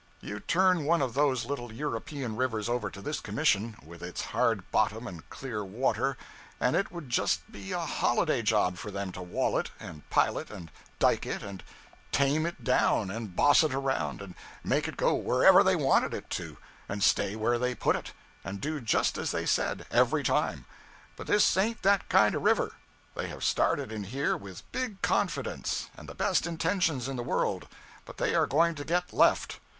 You 0.19 0.39
turn 0.39 0.85
one 0.85 1.03
of 1.03 1.13
those 1.13 1.45
little 1.45 1.71
European 1.71 2.35
rivers 2.35 2.67
over 2.67 2.89
to 2.89 3.03
this 3.03 3.19
Commission, 3.19 3.77
with 3.85 4.01
its 4.01 4.23
hard 4.33 4.63
bottom 4.71 5.05
and 5.05 5.29
clear 5.29 5.63
water, 5.63 6.17
and 6.59 6.75
it 6.75 6.91
would 6.91 7.07
just 7.07 7.51
be 7.51 7.71
a 7.71 7.77
holiday 7.85 8.41
job 8.41 8.79
for 8.79 8.89
them 8.89 9.11
to 9.11 9.21
wall 9.21 9.59
it, 9.59 9.69
and 9.79 10.01
pile 10.09 10.39
it, 10.39 10.49
and 10.49 10.71
dike 10.97 11.27
it, 11.27 11.43
and 11.43 11.63
tame 12.11 12.47
it 12.47 12.63
down, 12.63 13.11
and 13.11 13.35
boss 13.35 13.63
it 13.63 13.75
around, 13.75 14.23
and 14.23 14.33
make 14.63 14.87
it 14.87 14.97
go 14.97 15.13
wherever 15.13 15.61
they 15.63 15.75
wanted 15.75 16.15
it 16.15 16.31
to, 16.31 16.57
and 16.89 17.03
stay 17.03 17.35
where 17.35 17.59
they 17.59 17.75
put 17.75 17.95
it, 17.95 18.11
and 18.43 18.59
do 18.59 18.81
just 18.81 19.19
as 19.19 19.29
they 19.29 19.45
said, 19.45 19.85
every 19.91 20.23
time. 20.23 20.65
But 21.15 21.27
this 21.27 21.55
ain't 21.55 21.83
that 21.83 22.09
kind 22.09 22.33
of 22.33 22.41
a 22.41 22.45
river. 22.45 22.73
They 23.13 23.27
have 23.27 23.43
started 23.43 23.91
in 23.91 24.05
here 24.05 24.35
with 24.35 24.63
big 24.71 25.03
confidence, 25.03 25.89
and 25.95 26.09
the 26.09 26.15
best 26.15 26.47
intentions 26.47 27.07
in 27.07 27.17
the 27.17 27.21
world; 27.21 27.67
but 28.05 28.17
they 28.17 28.33
are 28.33 28.47
going 28.47 28.73
to 28.73 28.83
get 28.83 29.13
left. 29.13 29.59